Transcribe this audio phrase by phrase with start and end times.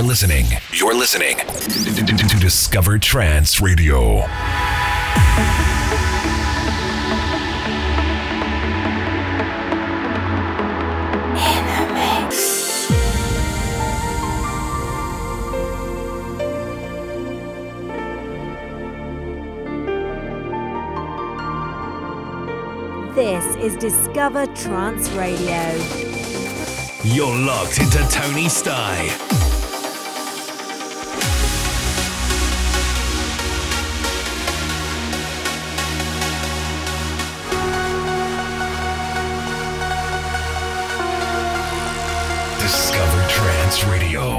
[0.00, 0.46] You're listening.
[0.72, 4.20] You're listening to Discover Trance Radio.
[23.14, 25.74] This is Discover Trance Radio.
[27.04, 29.39] You're locked into Tony Sty.
[43.86, 44.38] Radio.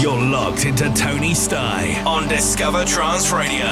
[0.00, 3.66] You're locked into Tony Sty on Discover Trance Radio,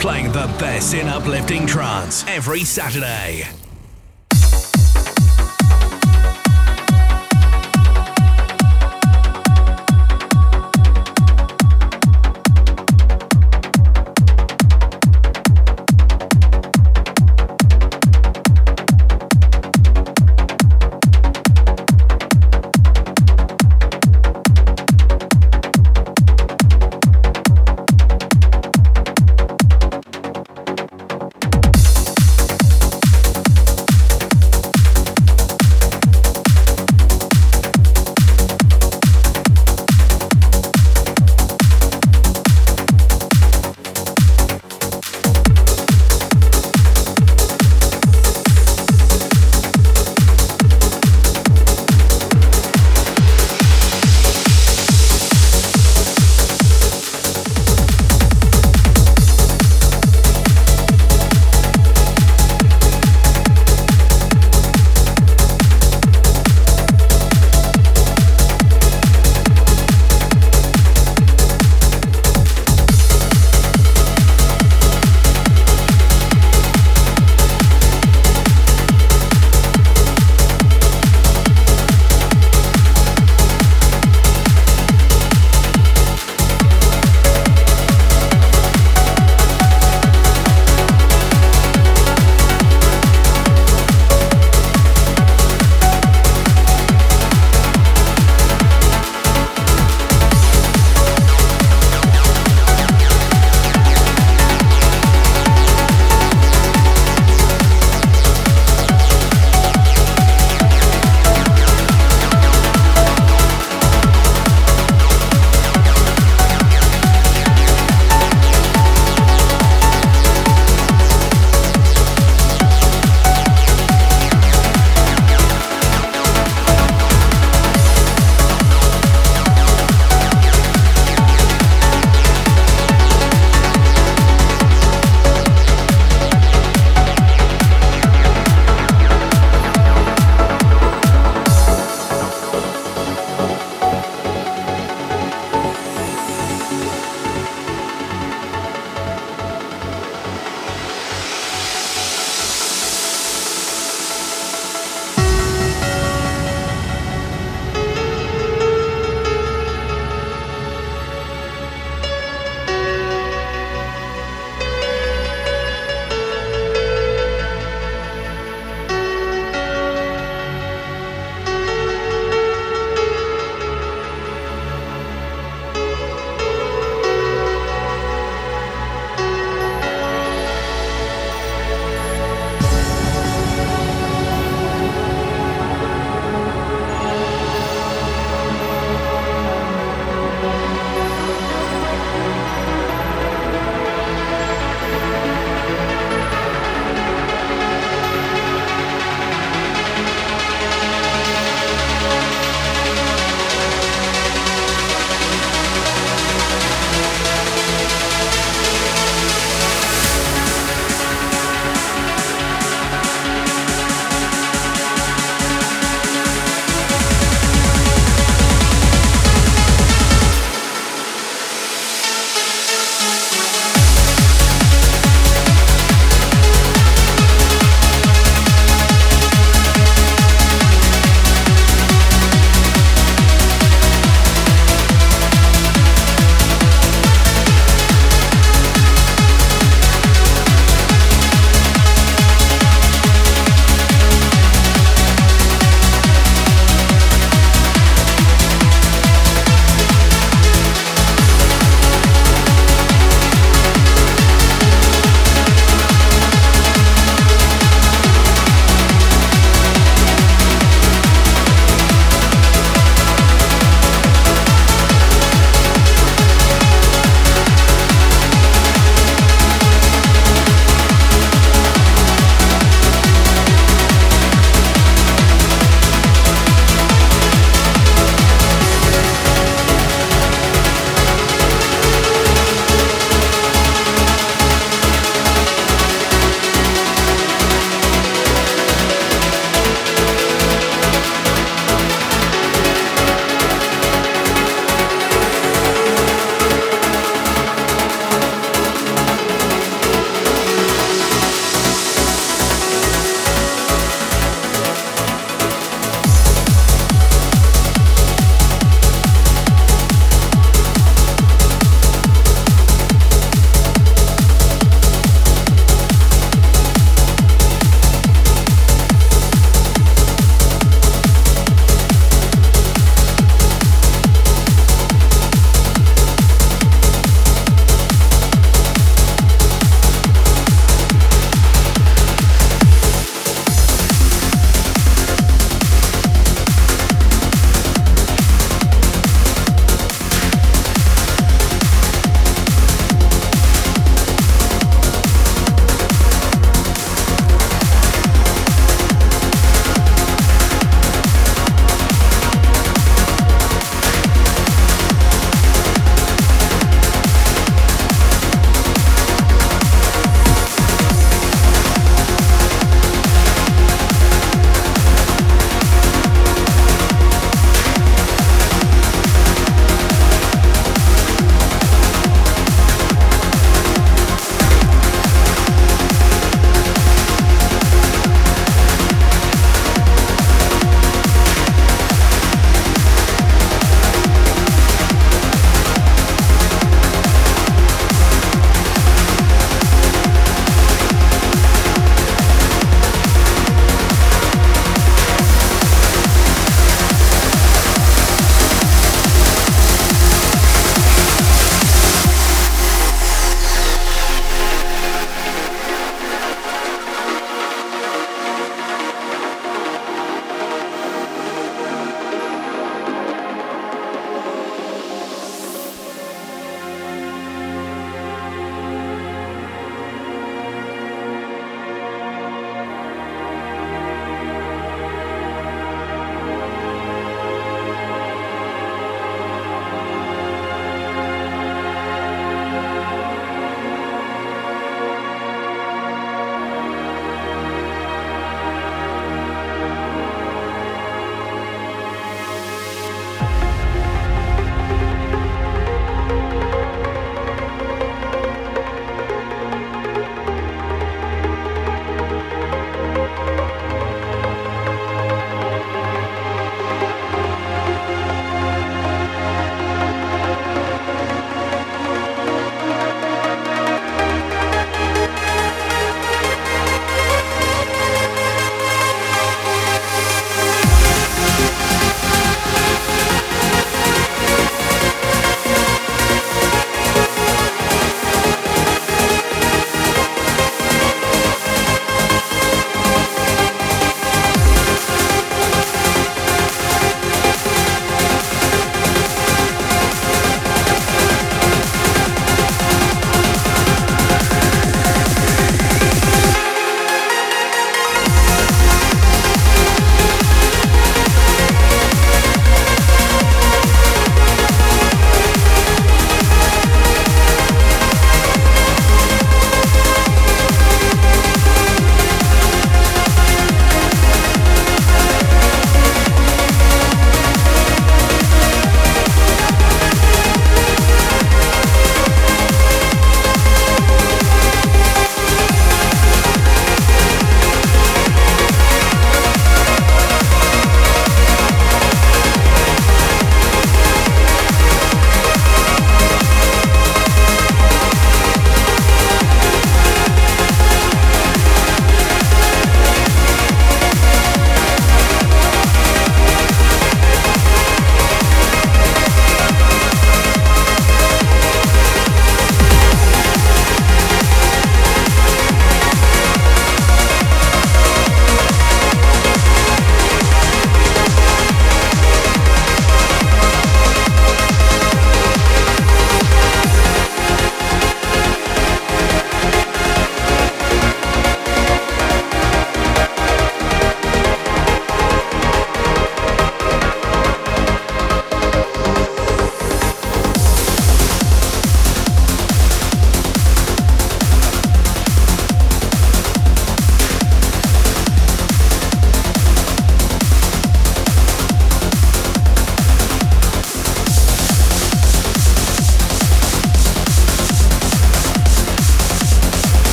[0.00, 3.57] playing the best in uplifting trance every Saturday.